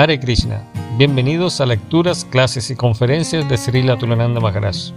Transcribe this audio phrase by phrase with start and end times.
[0.00, 0.62] Hare Krishna.
[0.96, 4.92] Bienvenidos a lecturas, clases y conferencias de Srila Tulananda Maharaj.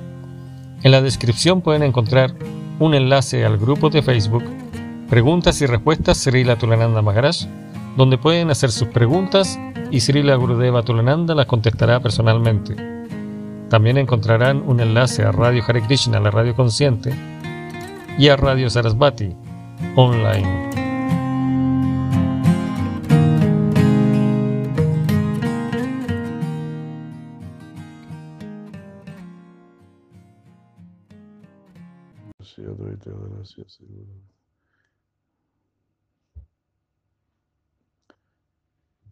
[0.83, 2.35] En la descripción pueden encontrar
[2.77, 4.43] un enlace al grupo de Facebook
[5.09, 7.47] Preguntas y Respuestas Srila Tulananda Maharaj,
[7.97, 9.59] donde pueden hacer sus preguntas
[9.89, 12.75] y Srila Gurudeva Tulananda las contestará personalmente.
[13.71, 17.11] También encontrarán un enlace a Radio Hare Krishna, la radio consciente,
[18.19, 19.35] y a Radio Sarasvati,
[19.95, 20.90] online.
[33.03, 34.05] Sí, Advaita, gracias, seguro.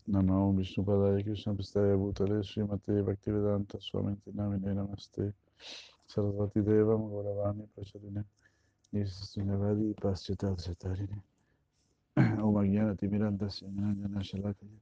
[0.07, 5.33] Namo Vishnu Padaya Krishna Pistaya Bhutale Srimate Bhaktivedanta Swamiti Namine Namaste
[6.07, 8.25] Sarasvati Deva Gauravani Prachadine
[8.91, 11.21] Nisasunyavadi Paschata Satarine
[12.17, 14.79] Om Agyana Timiranda Syanjana Shalakaya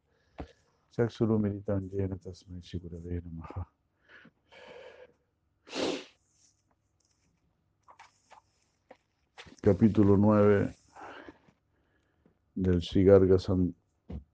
[0.96, 3.66] Chakshuru Militan Jena Tasmai Shigurave Namaha
[9.68, 10.78] Capítulo 9
[12.56, 13.74] del Shigarga Sam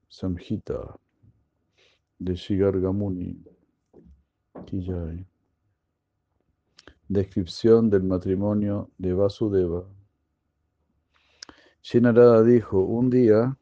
[0.08, 0.95] Samhita
[2.20, 3.44] de Shigarga Muni.
[4.67, 5.25] Kijai.
[7.08, 9.84] Descripción del matrimonio de Vasudeva.
[11.81, 13.58] Shinarada dijo, un día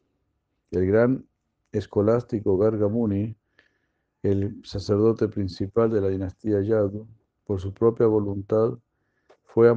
[0.71, 1.25] el gran
[1.71, 3.33] escolástico Gargamuni,
[4.23, 7.07] el sacerdote principal de la dinastía Yadu,
[7.45, 8.77] por su propia voluntad,
[9.45, 9.73] fue a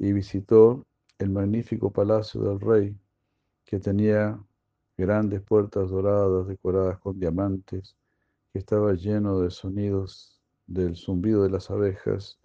[0.00, 0.86] y visitó
[1.18, 2.96] el magnífico palacio del rey,
[3.66, 4.42] que tenía
[4.96, 7.94] grandes puertas doradas decoradas con diamantes,
[8.50, 12.40] que estaba lleno de sonidos del zumbido de las abejas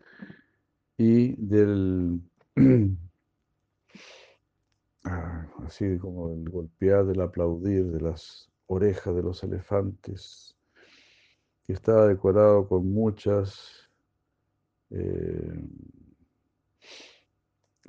[0.97, 2.19] y del
[5.05, 10.57] ah, así como el golpear, del aplaudir de las orejas de los elefantes,
[11.65, 13.89] que estaba decorado con muchas
[14.89, 15.57] eh,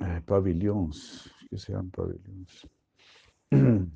[0.01, 2.67] eh, pabellones, que sean pabellones.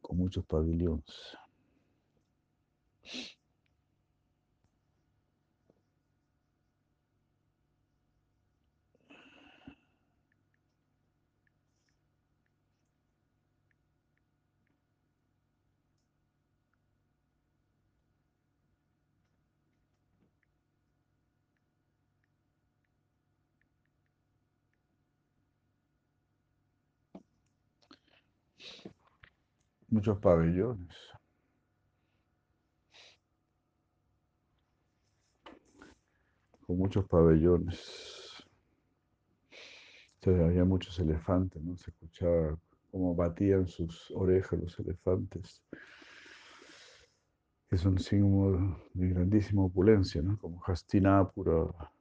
[0.00, 1.36] con muchos pabellones.
[29.88, 30.96] Muchos pabellones.
[36.66, 38.44] Con muchos pabellones.
[40.16, 41.76] Entonces, había muchos elefantes, ¿no?
[41.76, 42.58] Se escuchaba
[42.90, 45.62] cómo batían sus orejas los elefantes.
[47.70, 50.36] Es un signo de grandísima opulencia, ¿no?
[50.38, 51.92] Como Hastinapura.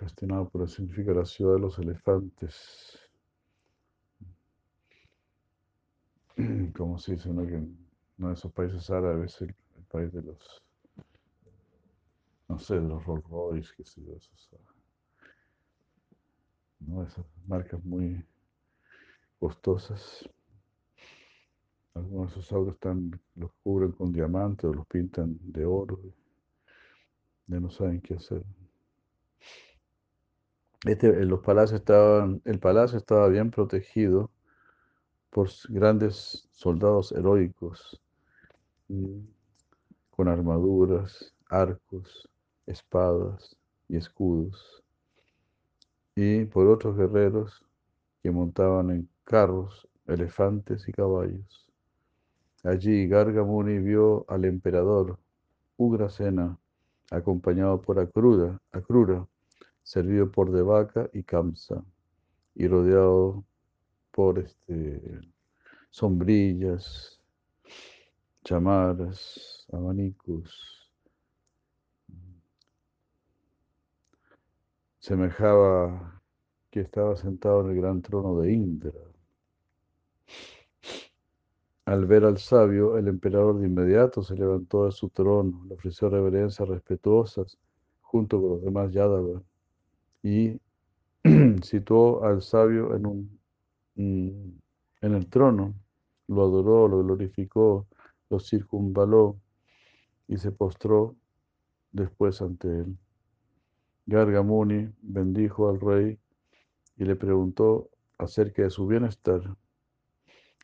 [0.00, 3.05] Hastinapura significa la ciudad de los elefantes.
[6.76, 7.78] como se dice uno que en
[8.18, 10.62] uno de esos países árabes, el, el país de los,
[12.48, 14.50] no sé, de los Rolls Royce, qué sé yo, esos,
[16.80, 17.02] ¿no?
[17.02, 18.24] esas marcas muy
[19.38, 20.28] costosas.
[21.94, 25.98] Algunos de esos autos están, los cubren con diamantes o los pintan de oro.
[27.46, 28.44] Ya no saben qué hacer.
[30.84, 34.30] Este, los palacios estaban, el palacio estaba bien protegido
[35.30, 38.00] por grandes soldados heroicos,
[40.10, 42.28] con armaduras, arcos,
[42.66, 43.56] espadas
[43.88, 44.82] y escudos,
[46.14, 47.64] y por otros guerreros
[48.22, 51.70] que montaban en carros, elefantes y caballos.
[52.64, 55.18] Allí Gargamuni vio al emperador
[55.76, 56.58] Ugrasena,
[57.10, 59.26] acompañado por Akrura, Akrura,
[59.82, 61.84] servido por Devaka y Kamsa,
[62.54, 63.44] y rodeado
[64.16, 65.20] por este,
[65.90, 67.20] sombrillas,
[68.42, 70.90] chamaras, abanicos.
[74.98, 76.22] Semejaba
[76.70, 78.92] que estaba sentado en el gran trono de Indra.
[81.84, 86.08] Al ver al sabio, el emperador de inmediato se levantó de su trono, le ofreció
[86.08, 87.58] reverencias respetuosas
[88.00, 89.42] junto con los demás Yadava
[90.22, 90.58] y
[91.62, 93.45] situó al sabio en un
[93.96, 94.60] en
[95.00, 95.74] el trono,
[96.28, 97.86] lo adoró, lo glorificó,
[98.30, 99.38] lo circunvaló
[100.28, 101.16] y se postró
[101.92, 102.96] después ante él.
[104.06, 106.18] Gargamuni bendijo al rey
[106.96, 109.56] y le preguntó acerca de su bienestar.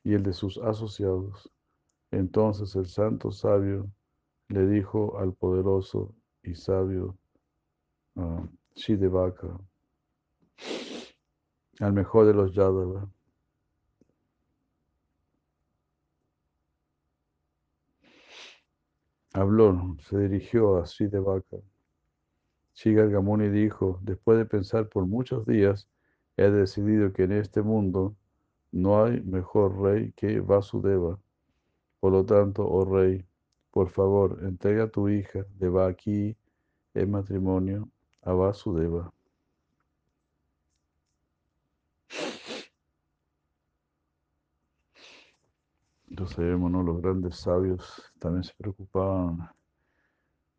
[0.04, 1.50] y el de sus asociados.
[2.10, 3.90] Entonces el santo sabio
[4.48, 7.16] le dijo al poderoso y sabio
[8.16, 9.58] uh, Shidevaka,
[11.80, 13.08] al mejor de los Yadava,
[19.32, 21.58] habló, se dirigió a Shidevaka.
[22.74, 25.88] Shigargamuni dijo, después de pensar por muchos días,
[26.36, 28.16] he decidido que en este mundo
[28.72, 31.18] no hay mejor rey que Vasudeva.
[32.00, 33.24] Por lo tanto, oh rey,
[33.70, 36.36] por favor, entrega a tu hija de Baki
[36.94, 37.88] en matrimonio
[38.22, 39.12] a Vasudeva.
[46.12, 46.82] Entonces vemos, ¿no?
[46.82, 49.48] Los grandes sabios también se preocupaban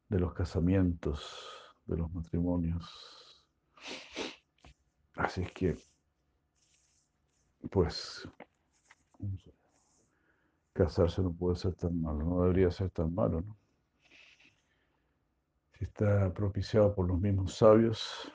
[0.09, 1.47] de los casamientos,
[1.85, 3.45] de los matrimonios.
[5.13, 5.77] Así es que,
[7.69, 8.27] pues,
[10.73, 13.55] casarse no puede ser tan malo, no debería ser tan malo, ¿no?
[15.77, 18.33] Si está propiciado por los mismos sabios,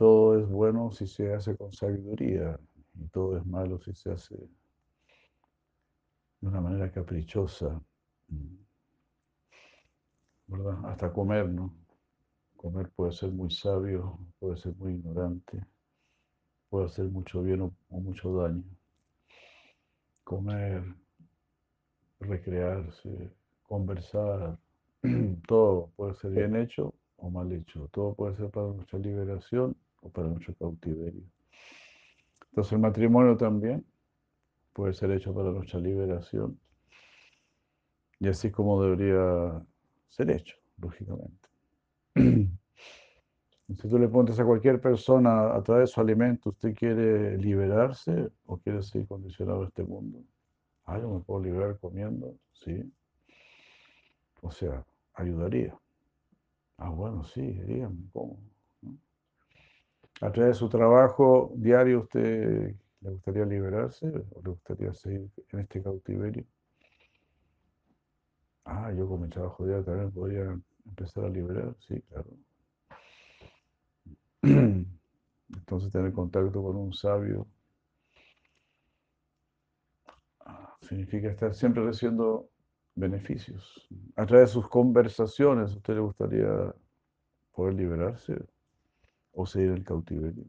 [0.00, 2.58] todo es bueno si se hace con sabiduría
[2.94, 4.34] y todo es malo si se hace
[6.40, 7.78] de una manera caprichosa,
[10.46, 10.86] ¿verdad?
[10.86, 11.74] Hasta comer, ¿no?
[12.56, 15.66] Comer puede ser muy sabio, puede ser muy ignorante
[16.70, 18.64] puede hacer mucho bien o, mucho daño.
[20.24, 20.82] Comer,
[22.20, 23.30] recrearse,
[23.64, 24.56] conversar,
[25.46, 27.86] todo puede ser bien hecho o mal hecho.
[27.92, 31.22] Todo puede ser para nuestra liberación o para nuestro cautiverio.
[32.50, 33.86] Entonces el matrimonio también
[34.72, 36.58] puede ser hecho para nuestra liberación.
[38.18, 39.64] Y así como debería
[40.08, 41.48] ser hecho, lógicamente.
[43.76, 48.28] Si tú le pones a cualquier persona a través de su alimento, ¿usted quiere liberarse
[48.46, 50.24] o quiere seguir condicionado a este mundo?
[50.84, 52.92] Ah, yo me puedo liberar comiendo, sí.
[54.42, 55.78] O sea, ayudaría.
[56.78, 58.49] Ah, bueno, sí, dígame, ¿cómo?
[60.22, 65.60] A través de su trabajo diario, ¿usted le gustaría liberarse o le gustaría seguir en
[65.60, 66.44] este cautiverio?
[68.66, 72.28] Ah, yo con mi trabajo diario también podría empezar a liberar, sí, claro.
[75.48, 77.46] Entonces tener contacto con un sabio
[80.40, 82.50] ah, significa estar siempre recibiendo
[82.94, 83.88] beneficios.
[84.16, 86.74] A través de sus conversaciones, ¿a usted le gustaría
[87.52, 88.36] poder liberarse
[89.32, 90.44] o seguir el cautiverio?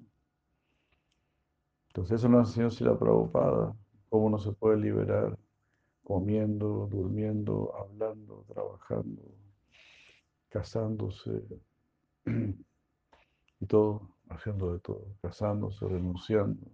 [1.87, 3.75] Entonces eso nos enseñó si la Prabhupada,
[4.09, 5.37] cómo uno se puede liberar
[6.03, 9.21] comiendo, durmiendo, hablando, trabajando,
[10.49, 11.43] casándose.
[13.61, 16.67] y todo, haciendo de todo, casándose, renunciando.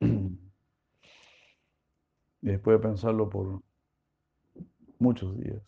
[2.42, 3.60] Y después de pensarlo por
[4.98, 5.62] muchos días.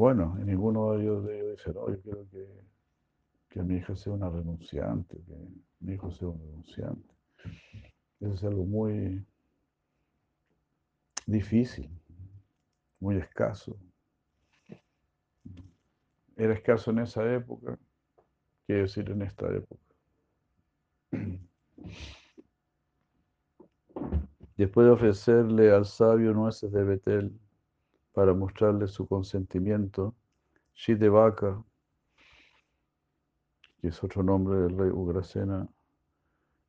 [0.00, 2.48] Bueno, y ninguno de ellos, dice, no, yo quiero que,
[3.50, 5.34] que mi hija sea una renunciante, que
[5.80, 7.14] mi hijo sea un renunciante.
[8.18, 9.22] Eso es algo muy
[11.26, 11.90] difícil,
[12.98, 13.76] muy escaso
[16.34, 17.78] era escaso en esa época,
[18.64, 19.82] quiere decir en esta época.
[24.56, 27.38] Después de ofrecerle al sabio nueces de Betel
[28.12, 30.14] para mostrarle su consentimiento,
[30.74, 31.62] Shidevaka,
[33.80, 35.68] que es otro nombre del rey Ugrasena,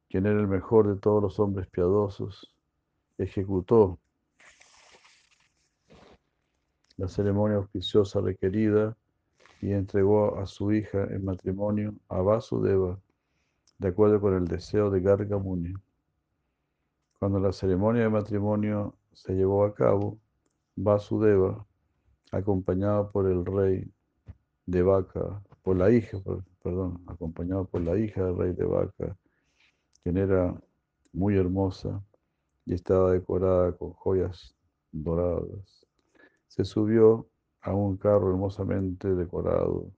[0.10, 2.54] quien era el mejor de todos los hombres piadosos,
[3.18, 4.00] ejecutó
[6.98, 8.96] la ceremonia auspiciosa requerida
[9.62, 13.00] y entregó a su hija en matrimonio a Vasudeva,
[13.78, 15.74] de acuerdo con el deseo de Garga Muni.
[17.20, 20.20] Cuando la ceremonia de matrimonio se llevó a cabo,
[20.76, 21.66] Vasudeva,
[22.32, 23.92] acompañado por el rey
[24.66, 26.18] de Vaca, por la hija,
[26.64, 29.18] perdón, acompañado por la hija del rey de Vaca,
[30.04, 30.56] quien era
[31.14, 32.02] muy hermosa
[32.66, 34.56] y estaba decorada con joyas
[34.92, 35.86] doradas,
[36.48, 37.28] se subió
[37.62, 39.92] a un carro hermosamente decorado,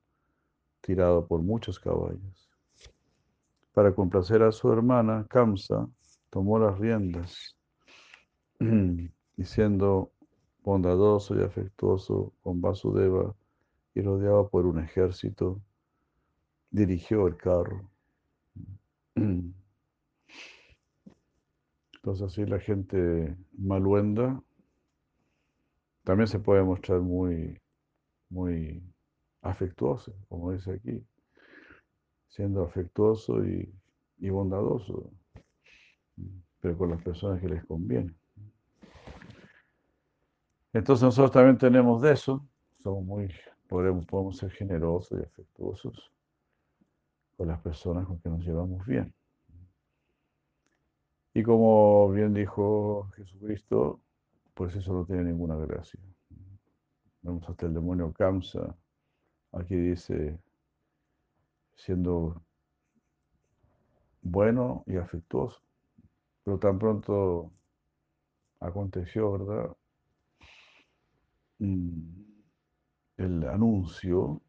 [0.82, 2.50] tirado por muchos caballos.
[3.74, 5.88] Para complacer a su hermana, Kamsa
[6.30, 7.56] tomó las riendas
[8.60, 10.13] y siendo
[10.64, 13.36] bondadoso y afectuoso con Vasudeva
[13.96, 15.62] y rodeado por un ejército,
[16.72, 17.90] dirigió el carro.
[19.16, 19.54] Entonces
[22.22, 24.42] así la gente maluenda
[26.04, 27.60] también se puede mostrar muy,
[28.30, 28.84] muy
[29.42, 31.04] afectuoso, como dice aquí.
[32.28, 33.74] siendo afectuoso y,
[34.18, 35.10] y bondadoso,
[36.60, 38.14] pero con las personas que les conviene.
[40.74, 42.44] Entonces nosotros también tenemos de eso,
[42.82, 43.32] somos muy,
[43.68, 46.12] podemos, podemos ser generosos y afectuosos
[47.38, 49.14] con las personas con que nos llevamos bien.
[51.36, 54.00] Y como bien dijo Jesucristo,
[54.54, 56.00] pues eso no tiene ninguna gracia.
[57.22, 58.76] Vemos hasta el demonio Kamsa,
[59.52, 60.40] aquí dice,
[61.76, 62.42] siendo
[64.22, 65.62] bueno y afectuoso.
[66.44, 67.52] Pero tan pronto
[68.60, 69.76] aconteció, ¿verdad?
[71.64, 72.26] Mm,
[73.16, 74.42] el anuncio,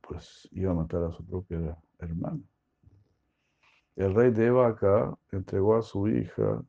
[0.00, 2.40] pues iba a matar a su propia hermana.
[3.94, 6.64] El rey de acá entregó a su hija,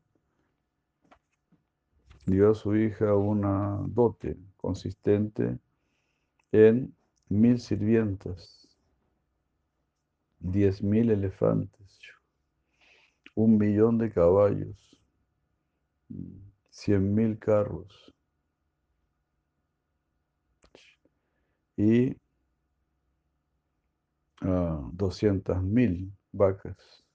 [2.25, 5.58] dio a su hija una dote consistente
[6.51, 6.94] en
[7.29, 8.67] mil sirvientas,
[10.39, 11.98] diez mil elefantes,
[13.36, 15.01] un millón de caballos,
[16.72, 18.16] cien mil carros
[21.77, 22.17] y
[24.41, 24.91] uh,
[25.62, 27.05] mil vacas.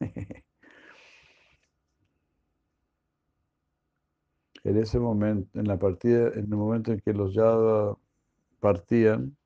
[4.64, 7.98] en ese momento, en la partida, en el momento en que los Yadva
[8.60, 9.36] partían,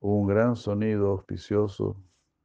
[0.00, 1.96] hubo un gran sonido auspicioso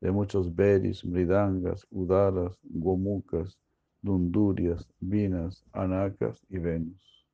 [0.01, 3.57] de muchos beris, mridangas, udaras, gomukas,
[4.01, 7.25] dundurias, vinas, anakas y venus.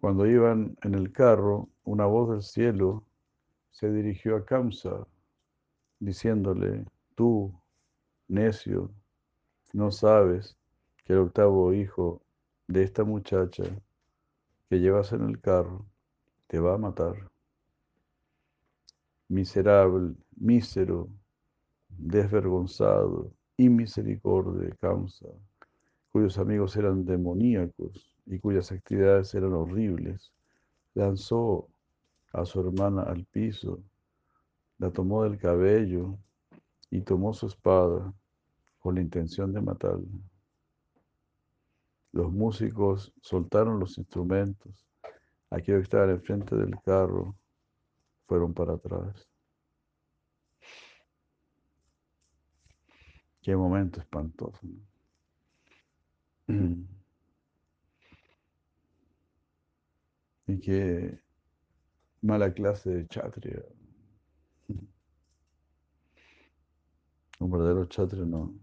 [0.00, 3.04] Cuando iban en el carro, una voz del cielo
[3.70, 5.06] se dirigió a Kamsa,
[5.98, 7.52] diciéndole, tú,
[8.26, 8.90] necio,
[9.74, 10.56] no sabes
[11.04, 12.22] que el octavo hijo
[12.66, 13.64] de esta muchacha
[14.70, 15.84] que llevas en el carro
[16.46, 17.30] te va a matar.
[19.28, 21.08] Miserable, mísero,
[21.90, 25.28] desvergonzado, inmisericordia, Kamsa,
[26.12, 30.32] cuyos amigos eran demoníacos y cuyas actividades eran horribles,
[30.94, 31.68] lanzó
[32.32, 33.82] a su hermana al piso,
[34.78, 36.18] la tomó del cabello
[36.90, 38.12] y tomó su espada
[38.80, 40.08] con la intención de matarla.
[42.12, 44.86] Los músicos soltaron los instrumentos.
[45.50, 47.36] Aquellos que estaban enfrente del carro
[48.26, 49.28] fueron para atrás.
[53.42, 54.60] Qué momento espantoso.
[60.46, 61.20] Y qué
[62.22, 63.62] mala clase de chatria.
[67.40, 68.54] Un verdadero chatria no,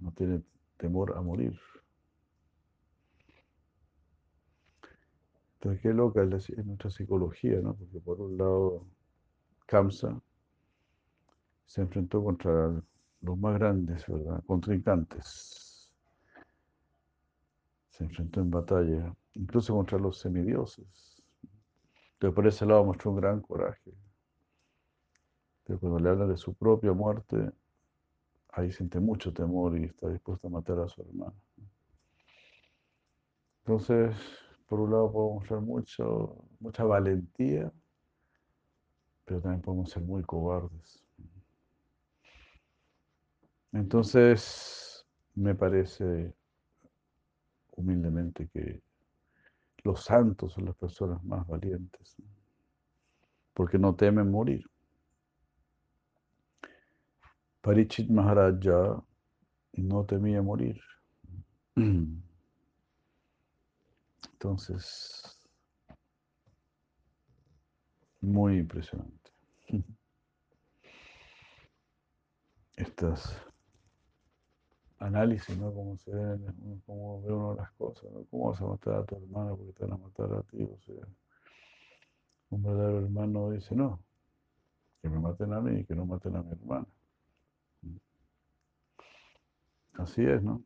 [0.00, 0.42] no tiene
[0.76, 1.58] temor a morir.
[5.54, 7.74] Entonces, qué loca es, nuestra psicología, ¿no?
[7.74, 8.86] Porque por un lado,
[9.66, 10.20] Kamsa
[11.66, 12.80] se enfrentó contra
[13.20, 14.42] los más grandes, ¿verdad?
[14.46, 15.67] Contrincantes.
[17.98, 21.20] Se enfrentó en batalla, incluso contra los semidioses.
[22.12, 23.92] Entonces, por ese lado mostró un gran coraje.
[25.64, 27.50] Pero cuando le habla de su propia muerte,
[28.50, 31.34] ahí siente mucho temor y está dispuesto a matar a su hermano.
[33.64, 34.16] Entonces,
[34.68, 37.72] por un lado podemos mostrar mucho, mucha valentía,
[39.24, 41.04] pero también podemos ser muy cobardes.
[43.72, 46.32] Entonces, me parece
[47.78, 48.82] humildemente que
[49.84, 52.16] los santos son las personas más valientes,
[53.54, 54.64] porque no temen morir.
[57.60, 59.02] Parichit Maharaja
[59.72, 60.80] no temía morir.
[64.32, 65.40] Entonces,
[68.20, 69.30] muy impresionante.
[72.76, 73.47] Estas
[74.98, 75.72] análisis, ¿no?
[75.72, 78.24] Cómo se ven, cómo ve uno las cosas, ¿no?
[78.30, 80.62] ¿Cómo vas a matar a tu hermano porque te van a matar a ti?
[80.62, 81.06] O sea,
[82.50, 84.00] un verdadero hermano dice, no,
[85.02, 86.86] que me maten a mí y que no maten a mi hermana.
[89.94, 90.62] Así es, ¿no?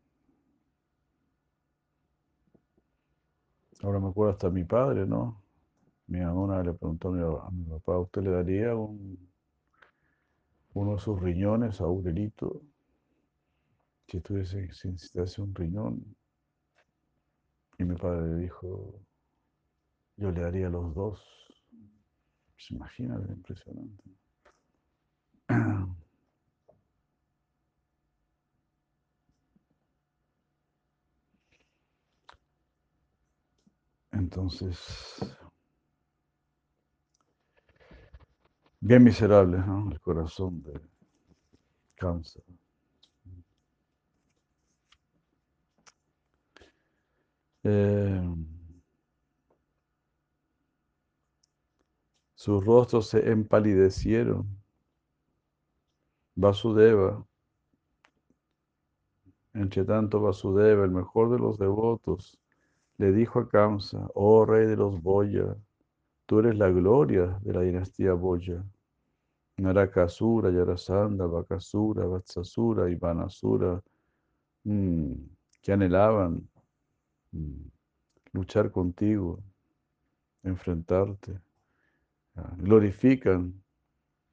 [3.83, 5.43] Ahora me acuerdo hasta mi padre, ¿no?
[6.07, 9.19] Mi mamá le preguntó a mi, papá, ¿usted le daría un,
[10.75, 12.63] uno de sus riñones a Aurelito?
[14.13, 16.05] Si tuviese, si necesitase un riñón.
[17.79, 19.01] Y mi padre dijo,
[20.19, 21.25] yo le daría los dos.
[22.59, 24.05] Se imagina, es impresionante.
[34.13, 34.79] Entonces,
[38.81, 39.91] Bien miserable, ¿no?
[39.91, 40.79] El corazón de
[41.95, 42.43] cáncer.
[47.65, 48.21] Eh,
[52.35, 54.49] sus rostros se empalidecieron.
[56.35, 57.25] Vasudeva,
[59.55, 62.39] entre tanto Vasudeva, el mejor de los devotos,
[62.99, 65.57] le dijo a Kamsa, oh rey de los Boya,
[66.27, 68.65] tú eres la gloria de la dinastía Boya.
[69.59, 73.81] Narakasura, Yarasanda, Bakasura, Vatsasura y Vanasura,
[74.65, 75.13] mm,
[75.63, 76.49] que anhelaban
[78.33, 79.43] luchar contigo,
[80.43, 81.41] enfrentarte,
[82.37, 83.63] ah, glorifican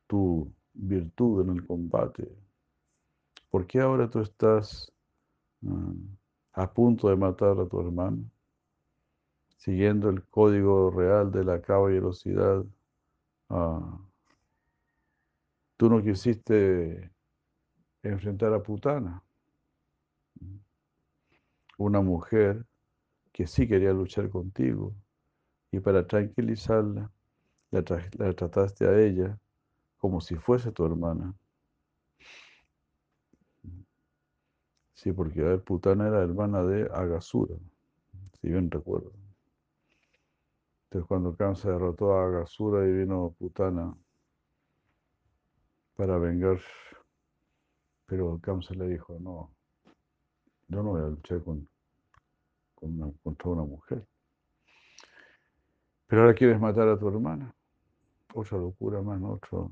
[0.08, 2.28] tu virtud en el combate.
[3.50, 4.92] ¿Por qué ahora tú estás
[5.66, 5.94] ah,
[6.54, 8.30] a punto de matar a tu hermano?
[9.58, 12.66] Siguiendo el código real de la caballerosidad.
[13.50, 14.10] Uh,
[15.80, 17.10] Tú no quisiste
[18.04, 19.24] enfrentar a Putana,
[21.78, 22.66] una mujer
[23.40, 24.94] que sí quería luchar contigo
[25.72, 27.10] y para tranquilizarla
[27.72, 27.84] la,
[28.36, 29.40] trataste a ella
[29.98, 31.34] como si fuese tu hermana.
[34.94, 37.56] Sí, porque Putana era hermana de Agasura,
[38.42, 39.14] si bien recuerdo.
[40.84, 43.96] Entonces cuando Kamsa derrotó a Agasura y vino Putana
[45.96, 46.60] para vengar.
[48.06, 49.50] Pero Kamsa le dijo, no,
[50.68, 51.66] yo no voy a luchar con,
[52.80, 54.06] contra una mujer.
[56.08, 57.54] Pero ahora quieres matar a tu hermana.
[58.34, 59.72] Otra locura más, otro.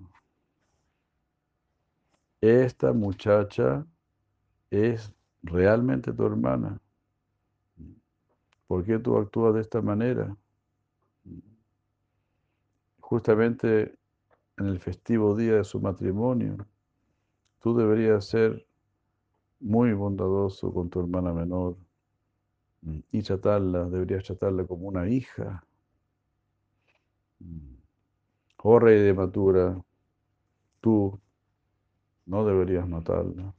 [2.42, 3.86] Esta muchacha
[4.70, 6.80] es realmente tu hermana.
[8.68, 10.36] ¿Por qué tú actúas de esta manera?
[13.00, 13.98] Justamente
[14.58, 16.58] en el festivo día de su matrimonio,
[17.62, 18.68] tú deberías ser
[19.60, 21.78] muy bondadoso con tu hermana menor
[23.12, 25.64] y tratarla, deberías tratarla como una hija.
[28.58, 29.82] Oh rey de Matura,
[30.82, 31.20] tú
[32.26, 33.54] no deberías matarla.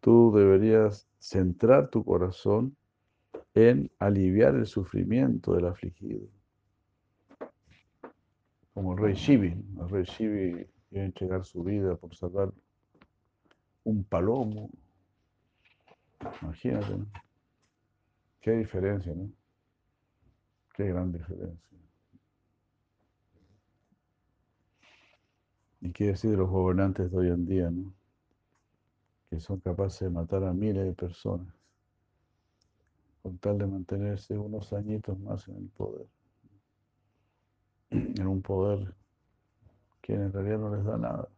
[0.00, 2.76] Tú deberías centrar tu corazón
[3.54, 6.28] en aliviar el sufrimiento del afligido
[8.74, 9.54] como el rey Shivi.
[9.80, 12.52] El rey Shivi quiere entregar su vida por salvar
[13.84, 14.68] un palomo.
[16.42, 17.06] Imagínate, ¿no?
[18.40, 19.30] Qué diferencia, ¿no?
[20.74, 21.78] Qué gran diferencia.
[25.80, 27.92] ¿Y qué decir de los gobernantes de hoy en día, ¿no?
[29.30, 31.52] Que son capaces de matar a miles de personas
[33.22, 36.06] con tal de mantenerse unos añitos más en el poder
[37.94, 38.94] en un poder
[40.02, 41.28] que en realidad no les da nada.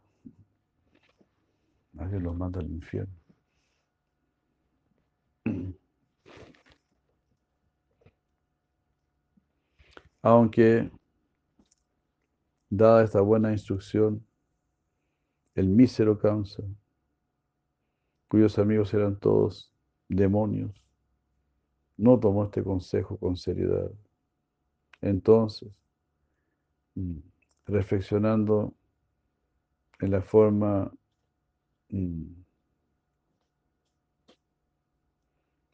[1.93, 3.13] Nadie los manda al infierno.
[10.21, 10.89] Aunque,
[12.69, 14.25] dada esta buena instrucción,
[15.55, 16.65] el mísero cáncer,
[18.27, 19.71] cuyos amigos eran todos
[20.09, 20.83] demonios,
[21.95, 23.89] no tomó este consejo con seriedad.
[25.01, 25.69] Entonces,
[26.97, 27.19] Mm,
[27.67, 28.73] reflexionando
[29.99, 30.91] en la forma
[31.89, 32.23] mm,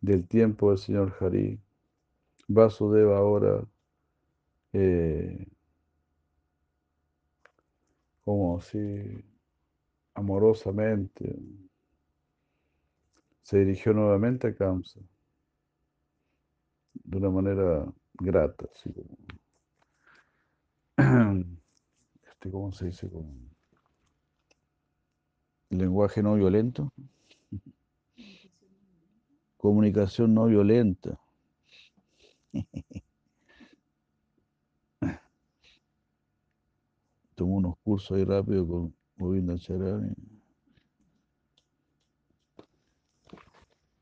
[0.03, 1.59] del tiempo del señor Hari.
[2.49, 3.63] Vasudeva ahora
[4.73, 5.47] eh,
[8.25, 9.23] como si
[10.13, 11.39] amorosamente
[13.43, 14.99] se dirigió nuevamente a Kamsa
[16.93, 17.85] de una manera
[18.15, 19.17] grata, así como
[22.29, 23.09] este, ¿cómo se dice?
[23.09, 23.49] Con
[25.69, 26.91] lenguaje no violento.
[29.63, 31.17] Comunicación no violenta.
[37.35, 40.13] Tomo unos cursos ahí rápido con Govinda Charani.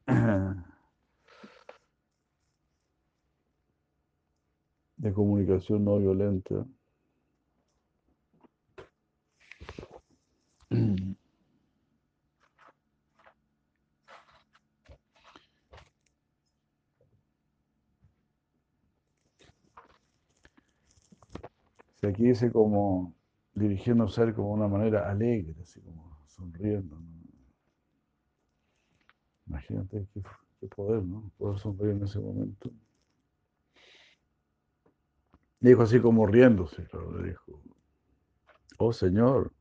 [4.97, 6.65] De comunicación no violenta.
[22.07, 23.13] aquí dice como
[23.53, 26.97] dirigiendo ser como una manera alegre, así como sonriendo.
[29.47, 31.31] Imagínate qué, poder, ¿no?
[31.37, 32.71] Poder sonreír en ese momento.
[35.59, 37.61] Dijo así como riéndose, claro, le dijo,
[38.77, 39.51] oh Señor,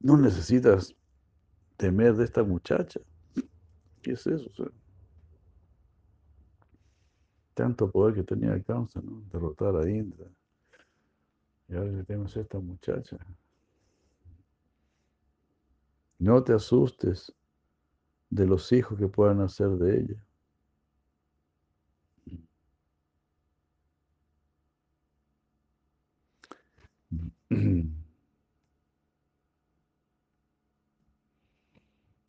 [0.00, 0.94] no necesitas
[1.76, 3.00] temer de esta muchacha.
[4.02, 4.50] ¿Qué es eso?
[7.54, 9.22] Tanto poder que tenía Kamsa, ¿no?
[9.32, 10.26] Derrotar a Indra.
[11.68, 13.16] Y ahora a esta muchacha.
[16.18, 17.32] No te asustes
[18.30, 20.24] de los hijos que puedan nacer de ella.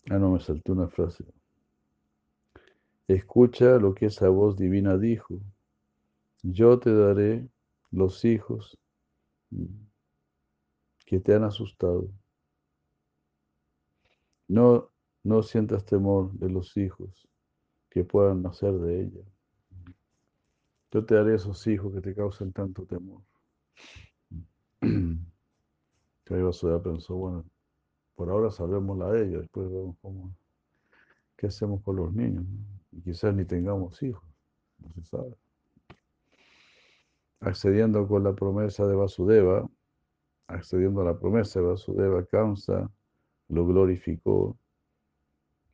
[0.07, 1.25] Ah, no, me saltó una frase.
[3.07, 5.41] Escucha lo que esa voz divina dijo.
[6.43, 7.47] Yo te daré
[7.89, 8.77] los hijos
[11.05, 12.09] que te han asustado.
[14.47, 14.91] No,
[15.23, 17.27] no sientas temor de los hijos
[17.89, 19.21] que puedan nacer de ella.
[20.91, 23.21] Yo te daré esos hijos que te causan tanto temor.
[24.81, 27.45] Ahí Vasudeva pensó, bueno,
[28.15, 30.35] por ahora salvémosla a ella, después vemos cómo,
[31.37, 32.45] qué hacemos con los niños.
[32.91, 34.23] Y quizás ni tengamos hijos,
[34.79, 35.35] no se sabe.
[37.45, 39.69] Accediendo con la promesa de Vasudeva,
[40.47, 42.89] accediendo a la promesa de Vasudeva, Kamsa
[43.49, 44.57] lo glorificó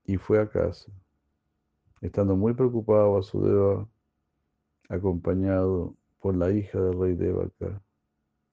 [0.04, 0.92] y fue a casa.
[2.02, 3.88] Estando muy preocupado Vasudeva,
[4.90, 7.82] acompañado por la hija del rey Devaka,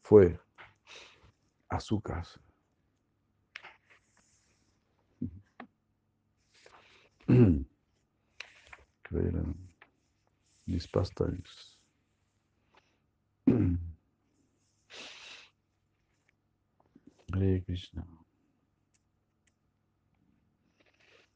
[0.02, 0.38] fue
[1.70, 2.40] a su casa.
[10.66, 11.77] mis pastimes.
[17.32, 18.06] Hare Krishna.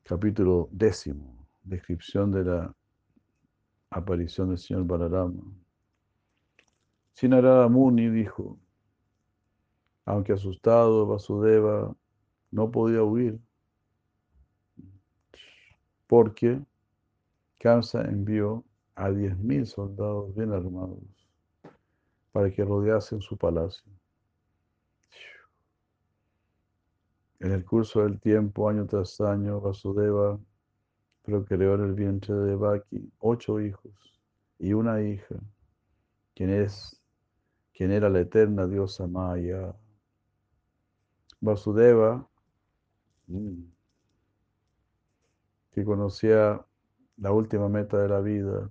[0.02, 1.46] Capítulo décimo.
[1.62, 2.74] Descripción de la
[3.90, 5.42] aparición del señor Balarama.
[7.12, 8.58] Sinarada Muni dijo,
[10.04, 11.96] aunque asustado, Vasudeva
[12.50, 13.38] no podía huir
[16.06, 16.60] porque
[17.58, 18.64] Kamsa envió
[18.96, 21.21] a diez mil soldados bien armados
[22.32, 23.92] para que rodeasen su palacio.
[27.40, 30.38] En el curso del tiempo, año tras año, Vasudeva
[31.22, 33.92] procreó en el vientre de Baki ocho hijos
[34.58, 35.34] y una hija,
[36.34, 37.00] quien, es,
[37.74, 39.74] quien era la eterna diosa Maya.
[41.40, 42.28] Vasudeva,
[43.26, 43.64] mm,
[45.72, 46.64] que conocía
[47.16, 48.70] la última meta de la vida,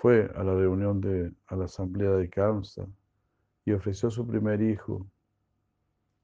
[0.00, 2.86] fue a la reunión de, a la asamblea de Kamsa
[3.66, 5.06] y ofreció su primer hijo,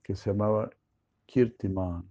[0.02, 0.70] que se llamaba
[1.26, 2.08] Kirtiman.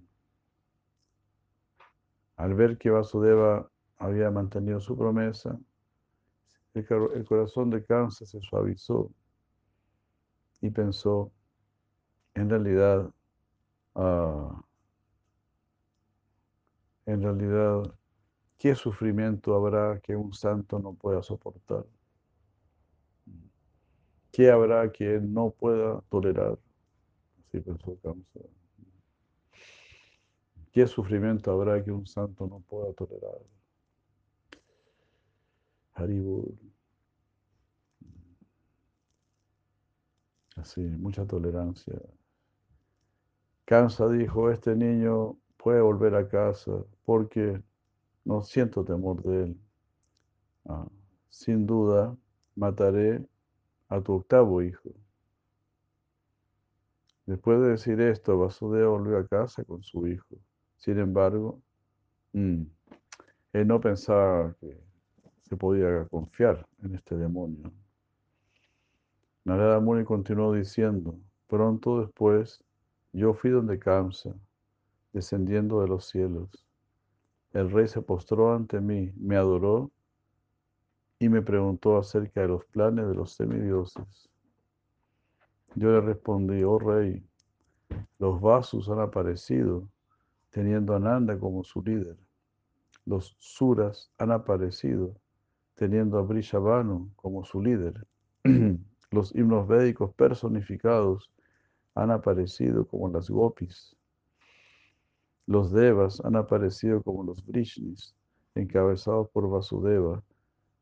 [2.35, 5.57] Al ver que Vasudeva había mantenido su promesa,
[6.75, 9.09] el, corazón de Kamsa se suavizó
[10.61, 11.31] y pensó,
[12.35, 13.09] en realidad,
[13.95, 14.61] ah,
[17.07, 17.91] en realidad,
[18.57, 21.85] ¿qué sufrimiento habrá que un santo no pueda soportar?
[24.31, 26.57] ¿Qué habrá que él no pueda tolerar?
[27.39, 28.39] Así pensó Kamsa.
[30.73, 33.39] ¿Qué sufrimiento habrá que un santo no pueda tolerar?
[35.93, 36.53] Haribur.
[40.57, 41.93] Así, mucha tolerancia.
[43.63, 47.61] Kamsa dijo, este niño puede volver a casa porque
[48.25, 49.57] no siento temor de él.
[50.65, 50.87] Ah,
[51.29, 52.17] sin duda,
[52.55, 53.25] mataré
[53.87, 54.89] a tu octavo hijo.
[57.25, 60.35] Después de decir esto, Vasudeva volvió a casa con su hijo.
[60.77, 61.61] Sin embargo,
[62.33, 62.63] mm,
[63.53, 64.77] él no pensaba que
[65.43, 67.71] se podía confiar en este demonio.
[69.43, 72.63] Narada Muni continuó diciendo, pronto después
[73.13, 74.35] yo fui donde Kamsa
[75.13, 76.64] descendiendo de los cielos.
[77.55, 79.89] El rey se postró ante mí, me adoró
[81.19, 84.29] y me preguntó acerca de los planes de los semidioses.
[85.73, 87.25] Yo le respondí, oh rey,
[88.19, 89.87] los Vasus han aparecido
[90.49, 92.17] teniendo a Nanda como su líder.
[93.05, 95.15] Los Suras han aparecido
[95.75, 98.05] teniendo a Brishabhanu como su líder.
[99.11, 101.31] los himnos védicos personificados
[101.93, 103.95] han aparecido como las gopis.
[105.47, 108.15] Los devas han aparecido como los Vrishnis,
[108.55, 110.23] encabezados por Vasudeva,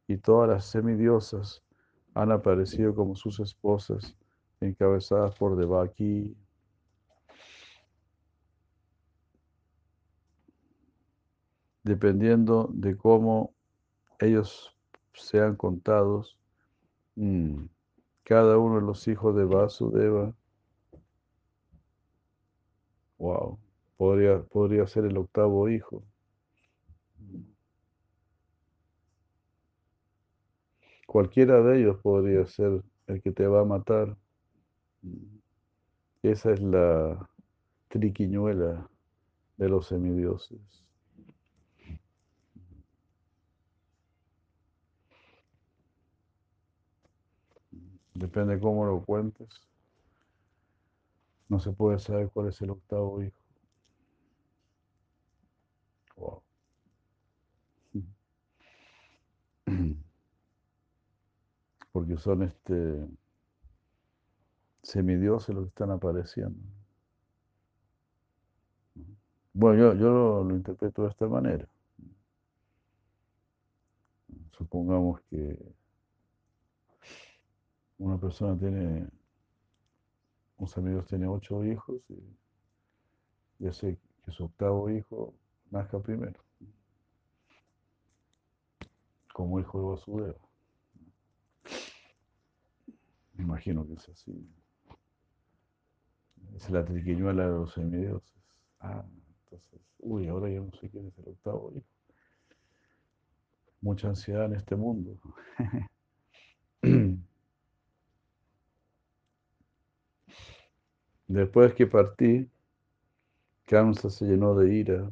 [0.07, 1.63] y todas las semidiosas
[2.13, 4.15] han aparecido como sus esposas,
[4.61, 6.35] encabezadas por Devaki.
[11.83, 13.53] Dependiendo de cómo
[14.19, 14.75] ellos
[15.13, 16.37] sean contados,
[17.15, 17.67] Mm.
[18.23, 20.33] Cada uno de los hijos de Vasudeva,
[23.17, 23.59] wow,
[24.03, 26.03] podría, podría ser el octavo hijo.
[31.07, 34.17] Cualquiera de ellos podría ser el que te va a matar.
[36.21, 37.29] Esa es la
[37.87, 38.89] triquiñuela
[39.55, 40.59] de los semidioses.
[48.13, 49.47] Depende cómo lo cuentes.
[51.47, 53.43] No se puede saber cuál es el octavo hijo.
[56.15, 56.41] Wow.
[62.03, 63.07] Porque son este
[64.81, 66.59] semidioses los que están apareciendo.
[69.53, 71.65] Bueno, yo, yo lo, interpreto de esta manera.
[74.51, 75.57] Supongamos que
[77.99, 79.07] una persona tiene,
[80.57, 82.01] un semidios tiene ocho hijos
[83.59, 85.33] y hace que su octavo hijo
[85.71, 86.43] nazca primero,
[89.31, 90.43] como hijo de Vasudeva.
[93.32, 94.31] Me imagino que es así.
[96.55, 98.33] Es la triquiñuela de los semidioses.
[98.79, 99.05] Ah,
[99.43, 101.85] entonces, uy, ahora ya no sé quién es el octavo hijo.
[103.81, 105.17] Mucha ansiedad en este mundo.
[111.27, 112.49] Después que partí,
[113.65, 115.11] Kamsa se llenó de ira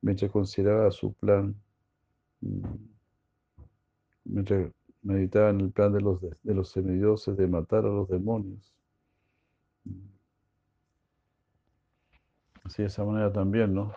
[0.00, 1.54] mientras consideraba su plan,
[2.40, 2.62] mm,
[4.24, 4.72] mientras
[5.04, 8.74] meditaba en el plan de los, de los semidioses de matar a los demonios.
[12.64, 13.92] Así de esa manera también, ¿no?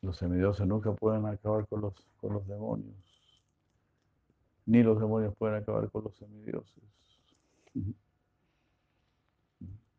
[0.00, 2.96] Los semidioses nunca pueden acabar con los, con los demonios,
[4.66, 6.82] ni los demonios pueden acabar con los semidioses.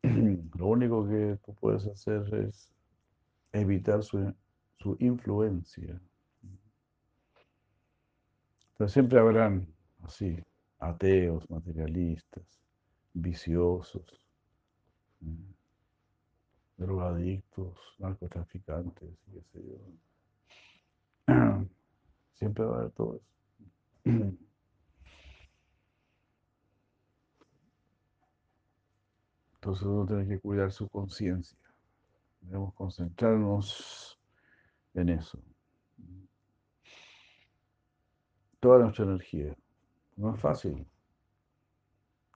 [0.58, 2.74] Lo único que tú puedes hacer es
[3.54, 4.34] evitar su,
[4.80, 6.02] su influencia.
[8.84, 9.66] Pero siempre habrán
[10.02, 10.44] así,
[10.78, 12.44] ateos, materialistas,
[13.14, 14.04] viciosos,
[16.76, 19.78] drogadictos, narcotraficantes, qué sé yo.
[22.34, 23.32] Siempre va a haber todo eso.
[29.54, 31.58] Entonces uno tiene que cuidar su conciencia.
[32.42, 34.20] Debemos concentrarnos
[34.94, 35.40] en eso.
[38.64, 39.54] Toda nuestra energía.
[40.16, 40.88] No es fácil.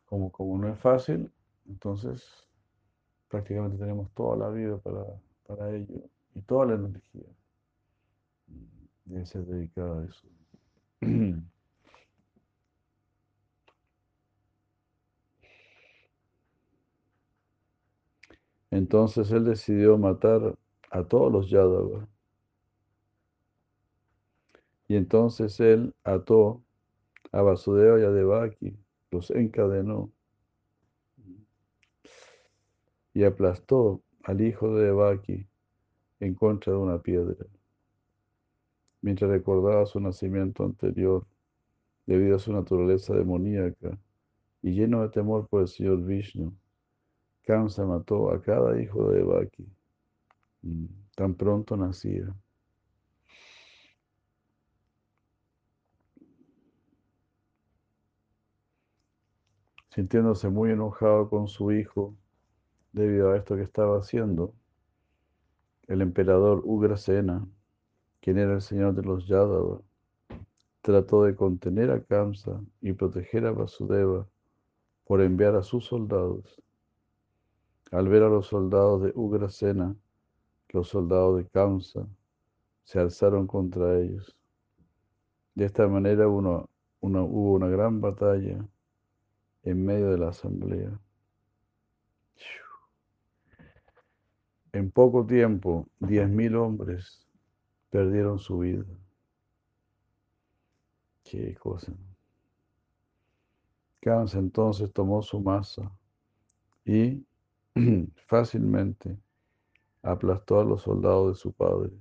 [0.05, 1.31] Como, como no es fácil,
[1.69, 2.45] entonces
[3.29, 5.05] prácticamente tenemos toda la vida para,
[5.47, 6.03] para ello
[6.35, 7.23] y toda la energía
[9.05, 10.27] debe ser dedicada a eso.
[18.69, 20.57] Entonces él decidió matar
[20.91, 22.05] a todos los Yadava.
[24.88, 26.63] Y entonces él ató
[27.32, 28.78] a Vasudeva y a Devaki,
[29.12, 30.12] los encadenó
[33.13, 35.47] y aplastó al hijo de Devaki
[36.19, 37.45] en contra de una piedra,
[39.02, 41.26] mientras recordaba su nacimiento anterior
[42.06, 43.97] debido a su naturaleza demoníaca
[44.62, 46.54] y lleno de temor por el señor Vishnu.
[47.43, 49.67] Kamsa mató a cada hijo de Devaki.
[50.62, 52.34] Mm, tan pronto nacía.
[59.97, 62.13] Sintiéndose muy enojado con su hijo
[62.93, 64.53] debido a esto que estaba haciendo,
[65.88, 67.47] el emperador Ugrasena,
[68.21, 69.81] quien era el señor de los Yadava,
[70.83, 74.27] trató de contener a Kamsa y proteger a Vasudeva
[75.03, 76.62] por enviar a sus soldados.
[77.89, 79.95] Al ver a los soldados de Ugrasena,
[80.69, 82.07] los soldados de Kamsa
[82.83, 84.38] se alzaron contra ellos.
[85.55, 86.67] De esta manera hubo
[87.01, 88.63] una gran batalla
[89.69, 90.97] en medio de la asamblea.
[94.71, 97.27] En poco tiempo, diez mil hombres
[97.89, 98.86] perdieron su vida.
[101.21, 101.91] Qué cosa.
[103.99, 105.91] Kamsa entonces tomó su masa
[106.86, 107.25] y
[108.27, 109.17] fácilmente
[110.01, 111.91] aplastó a los soldados de su padre.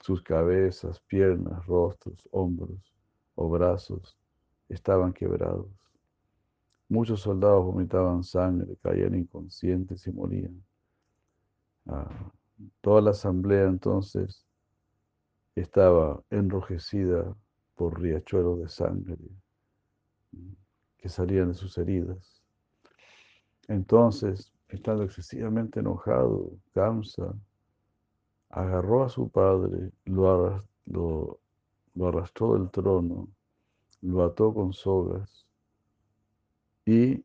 [0.00, 2.94] Sus cabezas, piernas, rostros, hombros
[3.34, 4.17] o brazos
[4.68, 5.66] estaban quebrados.
[6.88, 10.62] Muchos soldados vomitaban sangre, caían inconscientes y morían.
[11.86, 12.32] Ah,
[12.80, 14.46] toda la asamblea entonces
[15.54, 17.34] estaba enrojecida
[17.74, 19.16] por riachuelos de sangre
[20.98, 22.42] que salían de sus heridas.
[23.68, 27.34] Entonces, estando excesivamente enojado, Kamsa
[28.50, 31.40] agarró a su padre, lo, lo,
[31.94, 33.28] lo arrastró del trono,
[34.00, 35.46] lo ató con sogas
[36.84, 37.24] y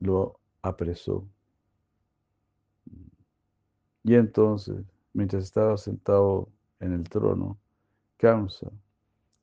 [0.00, 1.26] lo apresó.
[4.02, 6.48] Y entonces, mientras estaba sentado
[6.80, 7.58] en el trono,
[8.16, 8.70] Kamsa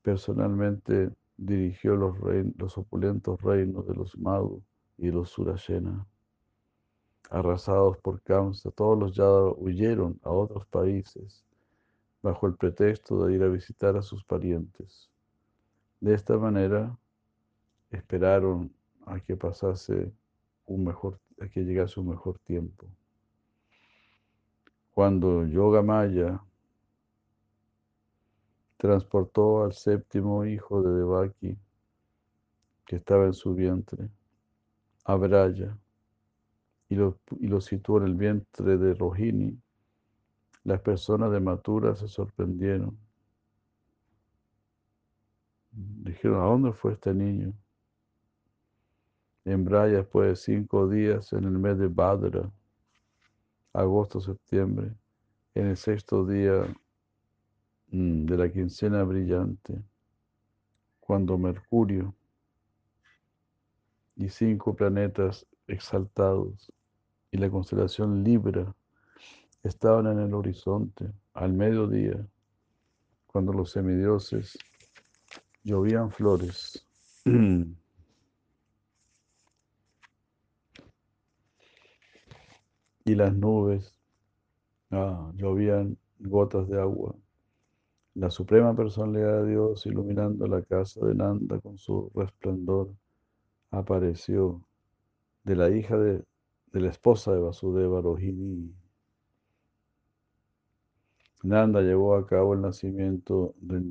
[0.02, 2.18] personalmente dirigió los,
[2.58, 4.62] los opulentos reinos de los Madhu
[4.98, 6.06] y los Surayena.
[7.30, 11.44] Arrasados por Kamsa, todos los Yadava huyeron a otros países
[12.22, 15.13] bajo el pretexto de ir a visitar a sus parientes.
[16.04, 17.00] De esta manera,
[17.90, 18.70] esperaron
[19.06, 20.12] a que pasase
[20.66, 22.88] un mejor, a que llegase un mejor tiempo.
[24.92, 26.44] Cuando Yoga Maya
[28.76, 31.58] transportó al séptimo hijo de Devaki,
[32.86, 34.10] que estaba en su vientre,
[35.06, 35.78] a Braya,
[36.90, 39.58] y lo, y lo situó en el vientre de Rohini,
[40.66, 43.03] las personas de Matura se sorprendieron.
[45.76, 47.54] Dijeron, ¿a dónde fue este niño?
[49.44, 52.50] En Braya, después de cinco días, en el mes de Badra,
[53.74, 54.94] agosto-septiembre,
[55.56, 56.64] en el sexto día
[57.88, 59.82] mm, de la quincena brillante,
[61.00, 62.14] cuando Mercurio
[64.16, 66.72] y cinco planetas exaltados
[67.32, 68.76] y la constelación Libra
[69.64, 72.24] estaban en el horizonte al mediodía,
[73.26, 74.58] cuando los semidioses
[75.64, 76.86] llovían flores.
[83.06, 84.00] y las nubes
[84.92, 87.16] ah, llovían gotas de agua.
[88.16, 92.94] La suprema personalidad de Dios, iluminando la casa de Nanda con su resplandor,
[93.72, 94.66] apareció
[95.44, 96.24] de la hija de,
[96.72, 98.74] de la esposa de Vasudeva, Rohini.
[101.44, 103.84] Nanda llevó a cabo el nacimiento de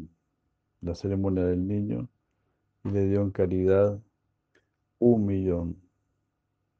[0.82, 2.08] la ceremonia del niño
[2.84, 4.00] y le dio en caridad
[4.98, 5.76] un millón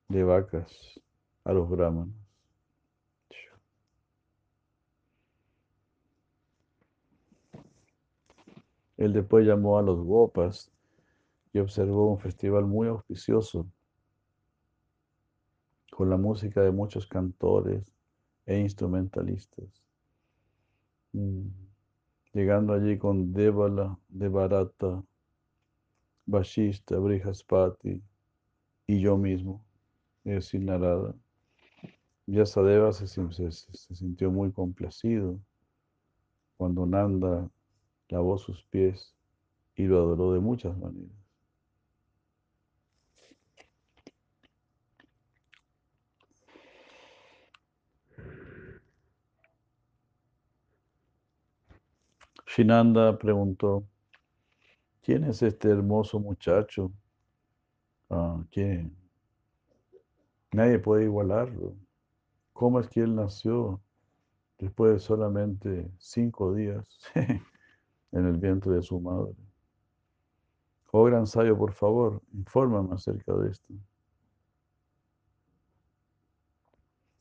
[0.09, 1.01] de vacas
[1.45, 2.15] a los brahmanes.
[8.97, 10.71] Él después llamó a los gopas
[11.53, 13.67] y observó un festival muy auspicioso
[15.91, 17.93] con la música de muchos cantores
[18.47, 19.83] e instrumentalistas.
[21.13, 21.62] Mm.
[22.33, 25.03] Llegando allí con Devala, Devarata,
[26.27, 28.03] Vashista, Brihaspati
[28.87, 29.65] y yo mismo,
[30.25, 31.15] es decir, Narada.
[32.27, 35.39] Vyasadeva se, se, se sintió muy complacido
[36.57, 37.51] cuando Nanda
[38.09, 39.15] lavó sus pies
[39.75, 41.22] y lo adoró de muchas maneras.
[52.55, 53.83] Shinanda preguntó,
[55.01, 56.93] ¿quién es este hermoso muchacho?
[58.11, 58.45] Ah.
[60.53, 61.75] Nadie puede igualarlo.
[62.53, 63.81] ¿Cómo es que él nació
[64.59, 66.87] después de solamente cinco días?
[68.13, 69.35] en el vientre de su madre.
[70.91, 73.73] Oh gran sabio, por favor, infórmame acerca de esto.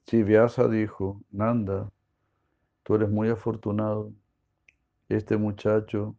[0.08, 1.90] Si Vyasa dijo, Nanda,
[2.84, 4.12] tú eres muy afortunado.
[5.12, 6.16] Este muchacho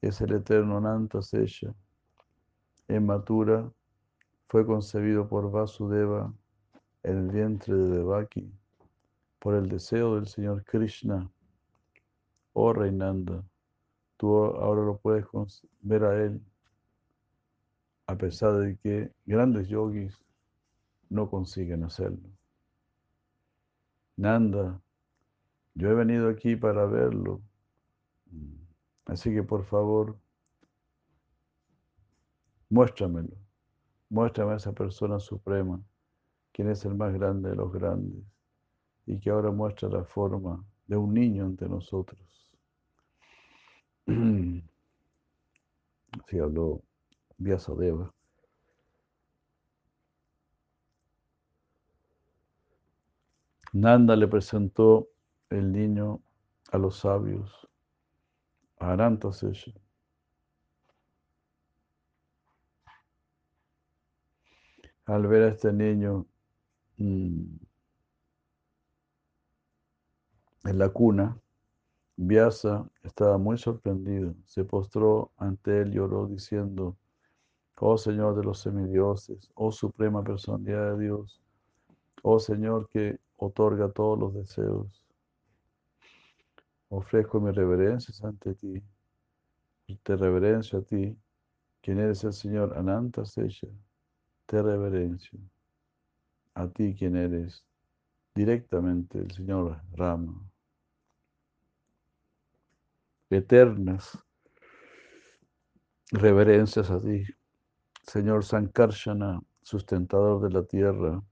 [0.00, 1.74] es el eterno Nanta Sesha.
[2.86, 3.68] En Matura
[4.46, 6.32] fue concebido por Vasudeva
[7.02, 8.48] en el vientre de Devaki
[9.40, 11.28] por el deseo del Señor Krishna.
[12.52, 13.42] Oh Reinanda,
[14.18, 15.26] tú ahora lo puedes
[15.80, 16.40] ver a él,
[18.06, 20.16] a pesar de que grandes yogis
[21.08, 22.30] no consiguen hacerlo.
[24.16, 24.80] Nanda,
[25.74, 27.42] yo he venido aquí para verlo,
[29.06, 30.16] así que por favor,
[32.68, 33.36] muéstramelo,
[34.08, 35.80] muéstrame a esa persona suprema,
[36.52, 38.24] quien es el más grande de los grandes
[39.06, 42.20] y que ahora muestra la forma de un niño ante nosotros.
[44.06, 44.62] Así
[46.38, 46.82] habló
[47.38, 48.12] Vyasadeva.
[53.72, 55.08] Nanda le presentó
[55.50, 56.22] el niño
[56.72, 57.65] a los sabios,
[58.78, 59.72] a Anantasesha.
[65.06, 66.26] Al ver a este niño
[66.98, 67.56] mm,
[70.64, 71.38] en la cuna,
[72.16, 76.96] Vyasa estaba muy sorprendido, se postró ante él y lloró diciendo,
[77.78, 81.42] Oh Señor de los semidioses, oh Suprema Personalidad de Dios,
[82.22, 85.05] oh Señor que otorga todos los deseos,
[86.88, 88.82] ofrezco mis reverencias ante ti,
[90.02, 91.16] te reverencio a ti,
[91.80, 93.68] quien eres el Señor Ananta Secha,
[94.46, 95.38] te reverencio
[96.54, 97.64] a ti quien eres
[98.34, 100.40] directamente el Señor Rama.
[103.30, 104.18] Eternas
[106.12, 107.24] reverencias a ti,
[108.02, 111.22] Señor Sankarshana, sustentador de la tierra,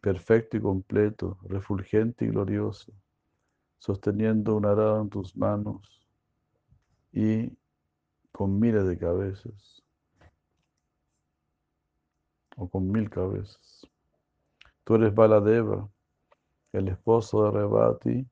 [0.00, 2.92] perfecto y completo, refulgente y glorioso,
[3.84, 6.00] sosteniendo un arado en tus manos
[7.12, 7.52] y
[8.32, 9.82] con miles de cabezas
[12.56, 13.86] o con mil cabezas.
[14.84, 15.86] Tú eres Baladeva,
[16.72, 18.26] el esposo de Rebati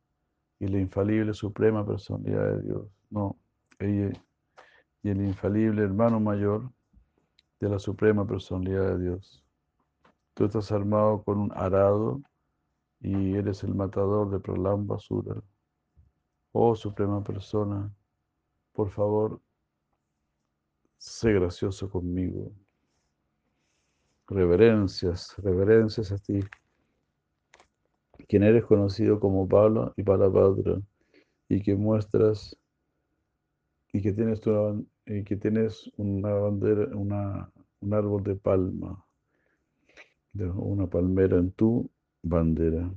[0.58, 2.86] y la infalible suprema personalidad de Dios.
[3.10, 3.36] No,
[3.78, 4.10] ella
[5.02, 6.70] y el infalible hermano mayor
[7.60, 9.44] de la suprema personalidad de Dios.
[10.32, 12.22] Tú estás armado con un arado
[13.02, 15.42] y eres el matador de Pralamba Basura.
[16.52, 17.90] Oh suprema persona,
[18.72, 19.40] por favor,
[20.98, 22.52] sé gracioso conmigo.
[24.28, 26.40] Reverencias, reverencias a ti,
[28.28, 30.80] quien eres conocido como Bala y Balabhadra,
[31.48, 32.56] y que muestras
[33.92, 34.40] y que tienes,
[35.06, 37.50] y que tienes una bandera, una,
[37.80, 39.04] un árbol de palma,
[40.32, 41.90] de una palmera en tu
[42.22, 42.90] bandera.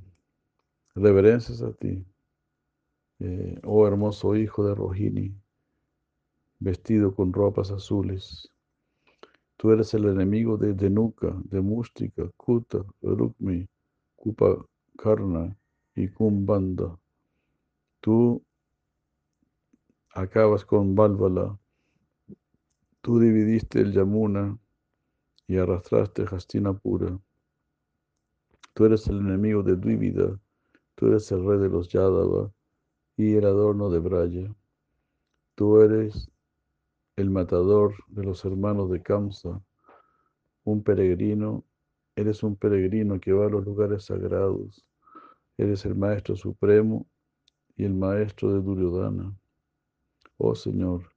[0.94, 2.04] Reverencias a ti,
[3.18, 5.34] eh, oh hermoso hijo de Rohini,
[6.58, 8.50] vestido con ropas azules.
[9.56, 13.68] Tú eres el enemigo de Denuka, de Mustika, Kuta, Rukmi,
[14.16, 15.56] Kupakarna
[15.94, 16.98] y Kumbanda.
[18.00, 18.42] Tú
[20.14, 21.58] acabas con Balbala.
[23.00, 24.58] Tú dividiste el Yamuna
[25.46, 27.18] y arrastraste Hastinapura.
[28.76, 30.38] Tú eres el enemigo de Dvivida.
[30.96, 32.52] Tú eres el rey de los Yadava
[33.16, 34.54] y el adorno de Braya.
[35.54, 36.30] Tú eres
[37.16, 39.62] el matador de los hermanos de Kamsa,
[40.64, 41.64] un peregrino,
[42.16, 44.84] eres un peregrino que va a los lugares sagrados,
[45.56, 47.06] eres el maestro supremo
[47.78, 49.34] y el maestro de Duryodhana.
[50.36, 51.10] Oh Señor,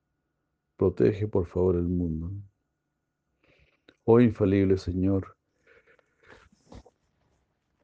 [0.77, 2.31] protege por favor el mundo.
[4.05, 5.35] Oh infalible Señor,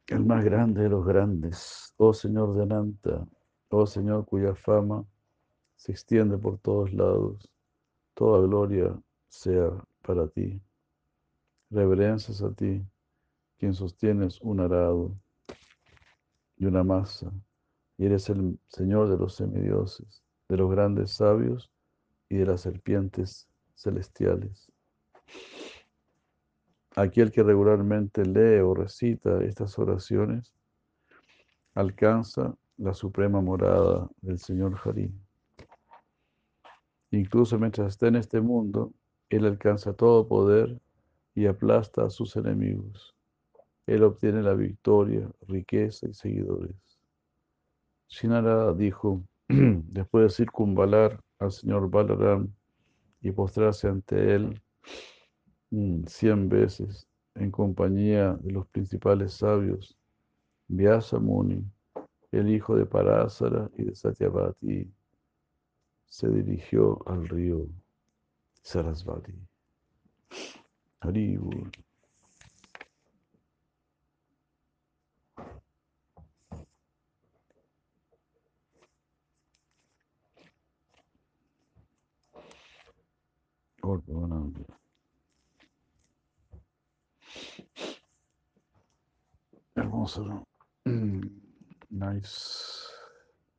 [0.08, 3.26] el más grande de los grandes, oh Señor de Ananta,
[3.70, 5.04] oh Señor cuya fama
[5.74, 7.50] se extiende por todos lados.
[8.14, 8.98] Toda gloria
[9.28, 9.70] sea
[10.02, 10.60] para ti.
[11.70, 12.82] Reverencias a ti,
[13.58, 15.14] quien sostienes un arado
[16.56, 17.32] y una masa,
[17.98, 21.70] y eres el Señor de los semidioses, de los grandes sabios
[22.28, 24.70] y de las serpientes celestiales.
[26.96, 30.54] Aquel que regularmente lee o recita estas oraciones
[31.74, 35.12] alcanza la suprema morada del Señor Harí.
[37.10, 38.94] Incluso mientras está en este mundo,
[39.28, 40.80] Él alcanza todo poder
[41.34, 43.14] y aplasta a sus enemigos.
[43.86, 46.76] Él obtiene la victoria, riqueza y seguidores.
[48.06, 52.48] Sinara dijo, después de circunvalar al señor Balaram
[53.20, 54.62] y postrarse ante él
[56.06, 59.96] cien veces en compañía de los principales sabios,
[60.68, 61.64] Vyasa Muni,
[62.32, 64.90] el hijo de Parásara y de Satyavati,
[66.06, 67.66] se dirigió al río
[68.62, 69.34] Sarasvati.
[89.76, 90.44] Hermoso, ¿no?
[91.90, 92.95] Nice.